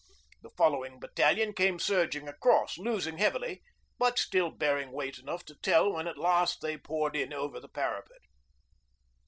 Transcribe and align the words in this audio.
The 0.41 0.49
following 0.57 0.99
battalion 0.99 1.53
came 1.53 1.77
surging 1.77 2.27
across, 2.27 2.79
losing 2.79 3.19
heavily, 3.19 3.61
but 3.99 4.17
still 4.17 4.49
bearing 4.49 4.91
weight 4.91 5.19
enough 5.19 5.45
to 5.45 5.55
tell 5.61 5.91
when 5.93 6.07
at 6.07 6.17
last 6.17 6.59
they 6.61 6.75
poured 6.79 7.15
in 7.15 7.33
over 7.33 7.59
the 7.59 7.69
parapet. 7.69 8.21